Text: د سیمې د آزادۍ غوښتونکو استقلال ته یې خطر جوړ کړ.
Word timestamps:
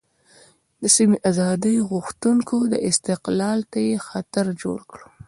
د 0.81 0.83
سیمې 0.95 1.17
د 1.19 1.23
آزادۍ 1.31 1.75
غوښتونکو 1.91 2.57
استقلال 2.89 3.59
ته 3.71 3.79
یې 3.87 3.95
خطر 4.07 4.45
جوړ 4.61 4.79
کړ. 4.91 5.01